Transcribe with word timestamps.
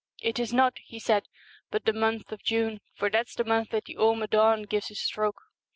"It 0.29 0.39
is 0.39 0.51
not," 0.51 0.79
he 0.83 0.97
said;" 0.97 1.27
but 1.69 1.85
the 1.85 1.93
month 1.93 2.31
of 2.31 2.41
June, 2.41 2.81
for 2.95 3.07
that's 3.11 3.35
the 3.35 3.43
month 3.43 3.69
that 3.69 3.85
the 3.85 3.97
Ama 3.99 4.27
ddn 4.27 4.67
gives 4.67 4.87
his 4.87 4.99
stroke 4.99 5.43